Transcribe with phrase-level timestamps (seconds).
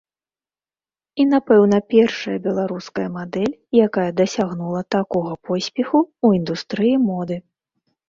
[1.21, 3.55] І, напэўна, першая беларуская мадэль,
[3.87, 7.43] якая дасягнула такога поспеху ў індустрыі моды.